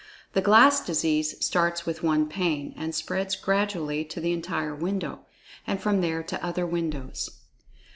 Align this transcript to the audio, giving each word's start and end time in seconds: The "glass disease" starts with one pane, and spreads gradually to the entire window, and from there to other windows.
The 0.33 0.41
"glass 0.41 0.83
disease" 0.83 1.35
starts 1.45 1.85
with 1.85 2.01
one 2.01 2.25
pane, 2.27 2.73
and 2.75 2.95
spreads 2.95 3.35
gradually 3.35 4.03
to 4.05 4.19
the 4.19 4.33
entire 4.33 4.73
window, 4.73 5.27
and 5.67 5.79
from 5.79 6.01
there 6.01 6.23
to 6.23 6.43
other 6.43 6.65
windows. 6.65 7.29